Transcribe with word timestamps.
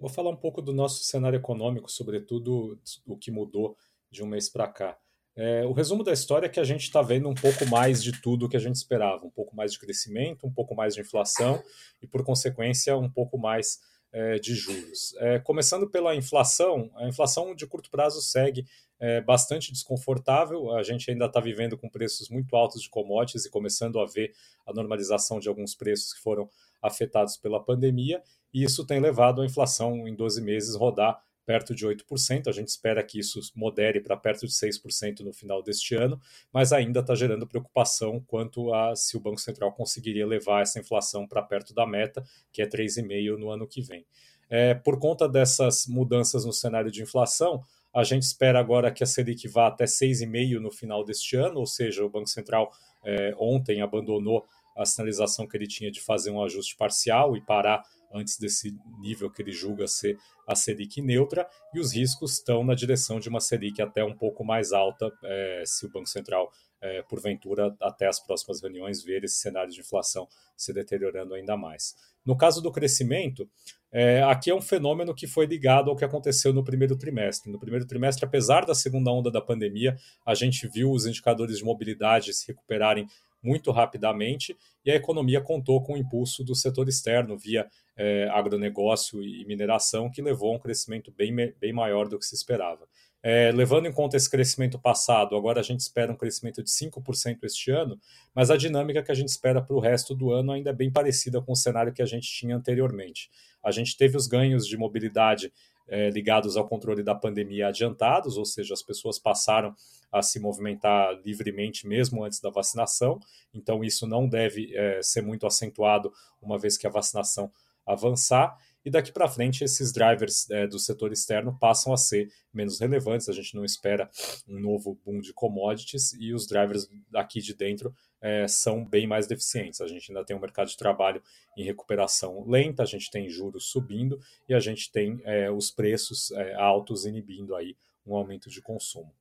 Vou 0.00 0.10
falar 0.10 0.30
um 0.30 0.36
pouco 0.36 0.60
do 0.60 0.72
nosso 0.72 1.04
cenário 1.04 1.36
econômico, 1.36 1.90
sobretudo 1.90 2.78
o 3.06 3.16
que 3.16 3.30
mudou 3.30 3.76
de 4.10 4.22
um 4.22 4.26
mês 4.26 4.48
para 4.48 4.68
cá. 4.68 4.98
É, 5.34 5.64
o 5.64 5.72
resumo 5.72 6.04
da 6.04 6.12
história 6.12 6.46
é 6.46 6.48
que 6.50 6.60
a 6.60 6.64
gente 6.64 6.82
está 6.82 7.00
vendo 7.00 7.28
um 7.28 7.34
pouco 7.34 7.64
mais 7.66 8.02
de 8.02 8.20
tudo 8.20 8.48
que 8.48 8.56
a 8.56 8.60
gente 8.60 8.76
esperava, 8.76 9.24
um 9.24 9.30
pouco 9.30 9.56
mais 9.56 9.72
de 9.72 9.78
crescimento, 9.78 10.46
um 10.46 10.52
pouco 10.52 10.74
mais 10.74 10.94
de 10.94 11.00
inflação 11.00 11.62
e, 12.02 12.06
por 12.06 12.22
consequência, 12.22 12.96
um 12.96 13.10
pouco 13.10 13.38
mais 13.38 13.80
é, 14.12 14.38
de 14.38 14.54
juros. 14.54 15.14
É, 15.18 15.38
começando 15.38 15.88
pela 15.88 16.14
inflação, 16.14 16.90
a 16.96 17.08
inflação 17.08 17.54
de 17.54 17.66
curto 17.66 17.90
prazo 17.90 18.20
segue 18.20 18.66
é, 19.02 19.20
bastante 19.20 19.72
desconfortável. 19.72 20.70
A 20.76 20.82
gente 20.84 21.10
ainda 21.10 21.26
está 21.26 21.40
vivendo 21.40 21.76
com 21.76 21.88
preços 21.88 22.28
muito 22.28 22.54
altos 22.54 22.80
de 22.80 22.88
commodities 22.88 23.44
e 23.44 23.50
começando 23.50 23.98
a 23.98 24.06
ver 24.06 24.32
a 24.64 24.72
normalização 24.72 25.40
de 25.40 25.48
alguns 25.48 25.74
preços 25.74 26.14
que 26.14 26.20
foram 26.20 26.48
afetados 26.80 27.36
pela 27.36 27.62
pandemia, 27.62 28.22
e 28.54 28.62
isso 28.62 28.86
tem 28.86 29.00
levado 29.00 29.40
a 29.40 29.44
inflação 29.44 30.06
em 30.06 30.14
12 30.14 30.40
meses 30.40 30.76
rodar 30.76 31.20
perto 31.44 31.74
de 31.74 31.86
8%. 31.86 32.46
A 32.46 32.52
gente 32.52 32.68
espera 32.68 33.02
que 33.02 33.18
isso 33.18 33.40
modere 33.56 34.00
para 34.00 34.16
perto 34.16 34.46
de 34.46 34.52
6% 34.52 35.20
no 35.20 35.32
final 35.32 35.62
deste 35.62 35.96
ano, 35.96 36.20
mas 36.52 36.72
ainda 36.72 37.00
está 37.00 37.14
gerando 37.14 37.46
preocupação 37.46 38.20
quanto 38.26 38.72
a 38.72 38.94
se 38.94 39.16
o 39.16 39.20
Banco 39.20 39.40
Central 39.40 39.72
conseguiria 39.72 40.26
levar 40.26 40.62
essa 40.62 40.78
inflação 40.78 41.26
para 41.26 41.42
perto 41.42 41.74
da 41.74 41.86
meta, 41.86 42.24
que 42.52 42.62
é 42.62 42.66
3,5% 42.66 43.36
no 43.36 43.50
ano 43.50 43.66
que 43.66 43.80
vem. 43.80 44.04
É, 44.48 44.74
por 44.74 44.98
conta 44.98 45.28
dessas 45.28 45.86
mudanças 45.86 46.44
no 46.44 46.52
cenário 46.52 46.90
de 46.90 47.02
inflação, 47.02 47.64
a 47.94 48.02
gente 48.02 48.22
espera 48.22 48.58
agora 48.58 48.90
que 48.90 49.02
a 49.02 49.06
Selic 49.06 49.46
vá 49.48 49.66
até 49.66 49.84
6,5% 49.84 50.58
no 50.60 50.70
final 50.70 51.04
deste 51.04 51.36
ano, 51.36 51.60
ou 51.60 51.66
seja, 51.66 52.04
o 52.04 52.10
Banco 52.10 52.28
Central 52.28 52.70
é, 53.04 53.34
ontem 53.38 53.82
abandonou 53.82 54.46
a 54.76 54.86
sinalização 54.86 55.46
que 55.46 55.56
ele 55.56 55.66
tinha 55.66 55.90
de 55.90 56.00
fazer 56.00 56.30
um 56.30 56.42
ajuste 56.42 56.76
parcial 56.76 57.36
e 57.36 57.40
parar 57.40 57.82
antes 58.14 58.38
desse 58.38 58.74
nível 59.00 59.30
que 59.30 59.42
ele 59.42 59.52
julga 59.52 59.86
ser 59.86 60.18
a 60.46 60.54
Selic 60.54 61.00
neutra, 61.00 61.48
e 61.74 61.80
os 61.80 61.94
riscos 61.94 62.34
estão 62.34 62.64
na 62.64 62.74
direção 62.74 63.18
de 63.18 63.28
uma 63.28 63.40
Selic 63.40 63.80
até 63.80 64.04
um 64.04 64.14
pouco 64.14 64.44
mais 64.44 64.72
alta, 64.72 65.10
é, 65.24 65.62
se 65.64 65.86
o 65.86 65.90
Banco 65.90 66.08
Central, 66.08 66.50
é, 66.82 67.00
porventura, 67.02 67.74
até 67.80 68.06
as 68.06 68.20
próximas 68.20 68.60
reuniões, 68.60 69.02
ver 69.02 69.24
esse 69.24 69.36
cenário 69.36 69.70
de 69.70 69.80
inflação 69.80 70.28
se 70.56 70.72
deteriorando 70.72 71.34
ainda 71.34 71.56
mais. 71.56 71.94
No 72.26 72.36
caso 72.36 72.60
do 72.60 72.70
crescimento, 72.70 73.48
é, 73.90 74.22
aqui 74.22 74.50
é 74.50 74.54
um 74.54 74.60
fenômeno 74.60 75.14
que 75.14 75.26
foi 75.26 75.46
ligado 75.46 75.90
ao 75.90 75.96
que 75.96 76.04
aconteceu 76.04 76.52
no 76.52 76.64
primeiro 76.64 76.96
trimestre. 76.96 77.50
No 77.50 77.58
primeiro 77.58 77.86
trimestre, 77.86 78.24
apesar 78.24 78.64
da 78.64 78.74
segunda 78.74 79.10
onda 79.10 79.30
da 79.30 79.40
pandemia, 79.40 79.96
a 80.26 80.34
gente 80.34 80.68
viu 80.68 80.90
os 80.90 81.06
indicadores 81.06 81.58
de 81.58 81.64
mobilidade 81.64 82.34
se 82.34 82.48
recuperarem 82.48 83.06
muito 83.42 83.72
rapidamente 83.72 84.56
e 84.84 84.90
a 84.90 84.94
economia 84.94 85.40
contou 85.40 85.82
com 85.82 85.94
o 85.94 85.96
impulso 85.96 86.44
do 86.44 86.54
setor 86.54 86.88
externo 86.88 87.36
via 87.36 87.68
é, 87.96 88.28
agronegócio 88.30 89.22
e 89.22 89.44
mineração, 89.44 90.10
que 90.10 90.22
levou 90.22 90.52
a 90.52 90.56
um 90.56 90.58
crescimento 90.58 91.12
bem, 91.12 91.34
bem 91.60 91.72
maior 91.72 92.08
do 92.08 92.18
que 92.18 92.24
se 92.24 92.34
esperava. 92.34 92.86
É, 93.22 93.52
levando 93.52 93.86
em 93.86 93.92
conta 93.92 94.16
esse 94.16 94.28
crescimento 94.28 94.80
passado, 94.80 95.36
agora 95.36 95.60
a 95.60 95.62
gente 95.62 95.78
espera 95.78 96.10
um 96.10 96.16
crescimento 96.16 96.60
de 96.60 96.70
5% 96.70 97.44
este 97.44 97.70
ano, 97.70 97.96
mas 98.34 98.50
a 98.50 98.56
dinâmica 98.56 99.00
que 99.00 99.12
a 99.12 99.14
gente 99.14 99.28
espera 99.28 99.62
para 99.62 99.76
o 99.76 99.78
resto 99.78 100.12
do 100.12 100.32
ano 100.32 100.50
ainda 100.50 100.70
é 100.70 100.72
bem 100.72 100.90
parecida 100.90 101.40
com 101.40 101.52
o 101.52 101.56
cenário 101.56 101.92
que 101.92 102.02
a 102.02 102.06
gente 102.06 102.28
tinha 102.28 102.56
anteriormente. 102.56 103.30
A 103.62 103.70
gente 103.70 103.96
teve 103.96 104.16
os 104.16 104.26
ganhos 104.26 104.66
de 104.66 104.76
mobilidade 104.76 105.52
é, 105.86 106.10
ligados 106.10 106.56
ao 106.56 106.66
controle 106.66 107.02
da 107.02 107.14
pandemia 107.14 107.68
adiantados, 107.68 108.36
ou 108.36 108.44
seja, 108.44 108.74
as 108.74 108.82
pessoas 108.82 109.18
passaram 109.18 109.74
a 110.10 110.20
se 110.20 110.40
movimentar 110.40 111.14
livremente 111.24 111.86
mesmo 111.86 112.24
antes 112.24 112.40
da 112.40 112.50
vacinação, 112.50 113.20
então 113.54 113.84
isso 113.84 114.06
não 114.06 114.28
deve 114.28 114.74
é, 114.76 115.00
ser 115.00 115.22
muito 115.22 115.46
acentuado 115.46 116.12
uma 116.40 116.58
vez 116.58 116.76
que 116.76 116.86
a 116.86 116.90
vacinação 116.90 117.52
avançar. 117.86 118.56
E 118.84 118.90
daqui 118.90 119.12
para 119.12 119.28
frente, 119.28 119.62
esses 119.62 119.92
drivers 119.92 120.50
é, 120.50 120.66
do 120.66 120.78
setor 120.78 121.12
externo 121.12 121.56
passam 121.58 121.92
a 121.92 121.96
ser 121.96 122.28
menos 122.52 122.80
relevantes. 122.80 123.28
A 123.28 123.32
gente 123.32 123.54
não 123.54 123.64
espera 123.64 124.10
um 124.48 124.58
novo 124.58 124.98
boom 125.04 125.20
de 125.20 125.32
commodities 125.32 126.12
e 126.14 126.32
os 126.32 126.46
drivers 126.46 126.88
aqui 127.14 127.40
de 127.40 127.54
dentro 127.54 127.94
é, 128.20 128.46
são 128.48 128.84
bem 128.84 129.06
mais 129.06 129.26
deficientes. 129.26 129.80
A 129.80 129.86
gente 129.86 130.10
ainda 130.10 130.24
tem 130.24 130.36
um 130.36 130.40
mercado 130.40 130.68
de 130.68 130.76
trabalho 130.76 131.22
em 131.56 131.64
recuperação 131.64 132.44
lenta, 132.48 132.82
a 132.82 132.86
gente 132.86 133.10
tem 133.10 133.28
juros 133.28 133.66
subindo 133.66 134.18
e 134.48 134.54
a 134.54 134.60
gente 134.60 134.90
tem 134.90 135.20
é, 135.24 135.50
os 135.50 135.70
preços 135.70 136.30
é, 136.32 136.54
altos 136.54 137.04
inibindo 137.04 137.54
aí 137.54 137.76
um 138.06 138.16
aumento 138.16 138.50
de 138.50 138.60
consumo. 138.60 139.12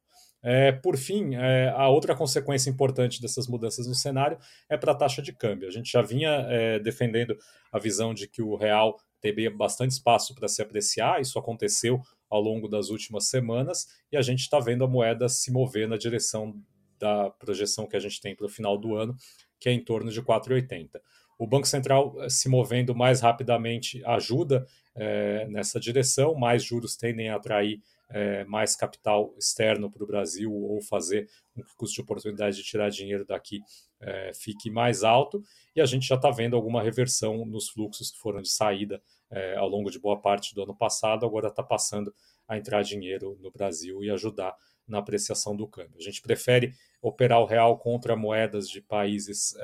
É, 0.44 0.72
por 0.72 0.98
fim, 0.98 1.36
é, 1.36 1.70
a 1.70 1.88
outra 1.88 2.16
consequência 2.16 2.70
importante 2.70 3.22
dessas 3.22 3.48
mudanças 3.48 3.86
no 3.86 3.94
cenário 3.94 4.40
é 4.68 4.76
para 4.76 4.92
a 4.92 4.96
taxa 4.96 5.22
de 5.22 5.32
câmbio. 5.32 5.68
A 5.68 5.72
gente 5.72 5.92
já 5.92 6.02
vinha 6.02 6.48
é, 6.50 6.80
defendendo 6.80 7.38
a 7.72 7.78
visão 7.78 8.14
de 8.14 8.28
que 8.28 8.42
o 8.42 8.56
real 8.56 8.98
teria 9.22 9.52
bastante 9.52 9.92
espaço 9.92 10.34
para 10.34 10.48
se 10.48 10.62
apreciar, 10.62 11.22
isso 11.22 11.38
aconteceu 11.38 12.02
ao 12.30 12.42
longo 12.42 12.68
das 12.68 12.90
últimas 12.90 13.28
semanas, 13.28 13.88
e 14.12 14.18
a 14.18 14.22
gente 14.22 14.40
está 14.40 14.60
vendo 14.60 14.84
a 14.84 14.88
moeda 14.88 15.30
se 15.30 15.52
mover 15.52 15.88
na 15.88 15.98
direção 15.98 16.60
da 16.98 17.30
projeção 17.30 17.88
que 17.88 17.96
a 17.96 18.00
gente 18.00 18.20
tem 18.20 18.36
para 18.36 18.46
o 18.46 18.50
final 18.50 18.78
do 18.78 18.96
ano, 18.96 19.16
que 19.60 19.70
é 19.70 19.72
em 19.72 19.84
torno 19.84 20.12
de 20.12 20.22
4,80. 20.22 21.00
O 21.42 21.48
Banco 21.48 21.68
Central 21.68 22.14
eh, 22.20 22.30
se 22.30 22.48
movendo 22.48 22.94
mais 22.94 23.20
rapidamente 23.20 24.00
ajuda 24.06 24.64
é, 24.94 25.48
nessa 25.48 25.80
direção, 25.80 26.36
mais 26.36 26.64
juros 26.64 26.96
tendem 26.96 27.30
a 27.30 27.36
atrair 27.36 27.82
é, 28.12 28.44
mais 28.44 28.76
capital 28.76 29.34
externo 29.36 29.90
para 29.90 30.04
o 30.04 30.06
Brasil 30.06 30.54
ou 30.54 30.80
fazer 30.84 31.28
com 31.56 31.64
que 31.64 31.72
o 31.72 31.76
custo 31.76 31.96
de 31.96 32.02
oportunidade 32.02 32.58
de 32.58 32.64
tirar 32.64 32.92
dinheiro 32.92 33.26
daqui 33.26 33.60
é, 34.00 34.32
fique 34.36 34.70
mais 34.70 35.04
alto. 35.04 35.44
E 35.76 35.82
a 35.82 35.86
gente 35.88 36.08
já 36.08 36.14
está 36.14 36.30
vendo 36.30 36.56
alguma 36.56 36.84
reversão 36.84 37.44
nos 37.44 37.70
fluxos 37.70 38.12
que 38.12 38.20
foram 38.20 38.44
de 38.44 38.52
saída 38.52 39.02
é, 39.32 39.56
ao 39.56 39.68
longo 39.68 39.90
de 39.90 39.98
boa 39.98 40.22
parte 40.22 40.54
do 40.54 40.62
ano 40.62 40.76
passado, 40.76 41.26
agora 41.26 41.48
está 41.48 41.64
passando 41.64 42.14
a 42.48 42.56
entrar 42.56 42.84
dinheiro 42.84 43.36
no 43.42 43.50
Brasil 43.50 44.04
e 44.04 44.12
ajudar 44.12 44.56
na 44.88 45.00
apreciação 45.00 45.56
do 45.56 45.68
câmbio. 45.68 45.98
A 45.98 46.04
gente 46.04 46.22
prefere 46.22 46.76
operar 47.02 47.40
o 47.40 47.46
real 47.46 47.80
contra 47.80 48.16
moedas 48.16 48.70
de 48.70 48.80
países 48.80 49.56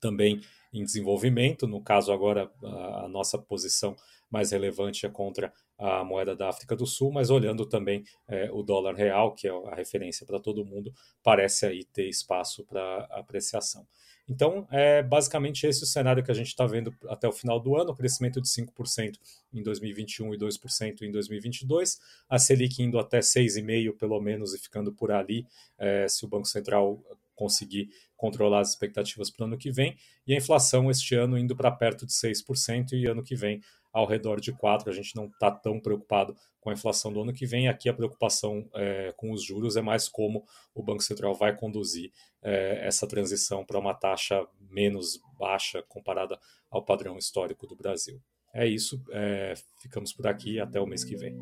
também 0.00 0.40
em 0.72 0.84
desenvolvimento. 0.84 1.66
No 1.66 1.82
caso, 1.82 2.12
agora, 2.12 2.50
a, 2.62 3.08
nossa 3.08 3.38
posição 3.38 3.96
mais 4.30 4.52
relevante 4.52 5.06
é 5.06 5.08
contra 5.08 5.52
a 5.78 6.04
moeda 6.04 6.34
da 6.34 6.48
África 6.48 6.74
do 6.74 6.86
Sul, 6.86 7.12
mas 7.12 7.30
olhando 7.30 7.64
também 7.64 8.04
é, 8.26 8.50
o 8.52 8.62
dólar 8.62 8.94
real, 8.94 9.34
que 9.34 9.46
é 9.46 9.50
a 9.50 9.74
referência 9.74 10.26
para 10.26 10.40
todo 10.40 10.64
mundo, 10.64 10.92
parece 11.22 11.66
aí 11.66 11.84
ter 11.84 12.08
espaço 12.08 12.64
para 12.64 13.06
apreciação. 13.10 13.86
Então, 14.28 14.68
é 14.70 15.02
basicamente 15.02 15.66
esse 15.66 15.82
o 15.82 15.86
cenário 15.86 16.22
que 16.22 16.30
a 16.30 16.34
gente 16.34 16.48
está 16.48 16.66
vendo 16.66 16.94
até 17.06 17.26
o 17.26 17.32
final 17.32 17.58
do 17.58 17.74
ano, 17.76 17.94
crescimento 17.94 18.42
de 18.42 18.48
5% 18.48 19.14
em 19.54 19.62
2021 19.62 20.34
e 20.34 20.38
2% 20.38 21.02
em 21.02 21.10
2022, 21.10 21.98
a 22.28 22.38
Selic 22.38 22.82
indo 22.82 22.98
até 22.98 23.20
6,5% 23.20 23.96
pelo 23.96 24.20
menos 24.20 24.52
e 24.52 24.58
ficando 24.58 24.92
por 24.92 25.10
ali, 25.10 25.46
é, 25.78 26.06
se 26.08 26.26
o 26.26 26.28
Banco 26.28 26.46
Central 26.46 27.02
conseguir 27.38 27.88
controlar 28.16 28.60
as 28.60 28.70
expectativas 28.70 29.30
para 29.30 29.44
o 29.44 29.46
ano 29.46 29.56
que 29.56 29.70
vem, 29.70 29.96
e 30.26 30.34
a 30.34 30.36
inflação 30.36 30.90
este 30.90 31.14
ano 31.14 31.38
indo 31.38 31.54
para 31.56 31.70
perto 31.70 32.04
de 32.04 32.12
6% 32.12 32.92
e 32.92 33.06
ano 33.06 33.22
que 33.22 33.36
vem 33.36 33.60
ao 33.92 34.04
redor 34.04 34.40
de 34.40 34.52
4%. 34.52 34.88
A 34.88 34.92
gente 34.92 35.14
não 35.14 35.26
está 35.26 35.50
tão 35.50 35.80
preocupado 35.80 36.36
com 36.60 36.70
a 36.70 36.72
inflação 36.72 37.12
do 37.12 37.22
ano 37.22 37.32
que 37.32 37.46
vem. 37.46 37.68
Aqui 37.68 37.88
a 37.88 37.94
preocupação 37.94 38.68
é, 38.74 39.14
com 39.16 39.32
os 39.32 39.42
juros 39.42 39.76
é 39.76 39.80
mais 39.80 40.08
como 40.08 40.44
o 40.74 40.82
Banco 40.82 41.02
Central 41.02 41.34
vai 41.34 41.56
conduzir 41.56 42.12
é, 42.42 42.86
essa 42.86 43.06
transição 43.06 43.64
para 43.64 43.78
uma 43.78 43.94
taxa 43.94 44.44
menos 44.68 45.20
baixa 45.38 45.82
comparada 45.88 46.38
ao 46.70 46.84
padrão 46.84 47.16
histórico 47.16 47.66
do 47.66 47.76
Brasil. 47.76 48.20
É 48.52 48.66
isso, 48.66 49.02
é, 49.12 49.54
ficamos 49.80 50.12
por 50.12 50.26
aqui 50.26 50.58
até 50.58 50.80
o 50.80 50.86
mês 50.86 51.04
que 51.04 51.16
vem. 51.16 51.36